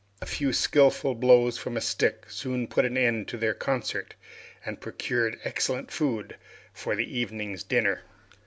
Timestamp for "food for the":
5.91-7.05